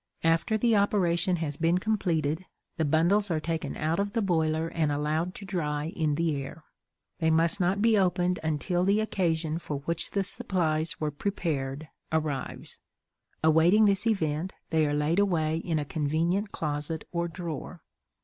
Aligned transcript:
After 0.23 0.57
the 0.57 0.75
operation 0.75 1.35
has 1.35 1.57
been 1.57 1.77
completed, 1.77 2.45
the 2.77 2.85
bundles 2.85 3.29
are 3.29 3.39
taken 3.39 3.77
out 3.77 3.99
of 3.99 4.13
the 4.13 4.21
boiler 4.23 4.67
and 4.67 4.91
allowed 4.91 5.35
to 5.35 5.45
dry 5.45 5.89
in 5.95 6.15
the 6.15 6.35
air. 6.41 6.63
They 7.19 7.29
must 7.29 7.59
not 7.59 7.83
be 7.83 7.99
opened 7.99 8.39
until 8.41 8.83
the 8.83 8.99
occasion 8.99 9.59
for 9.59 9.81
which 9.81 10.09
the 10.09 10.23
supplies 10.23 10.99
were 10.99 11.11
prepared 11.11 11.87
arrives; 12.11 12.79
awaiting 13.43 13.85
this 13.85 14.07
event, 14.07 14.53
they 14.71 14.87
are 14.87 14.95
laid 14.95 15.19
away 15.19 15.57
in 15.57 15.77
a 15.77 15.85
convenient 15.85 16.51
closet 16.51 17.03
or 17.11 17.27
drawer. 17.27 17.83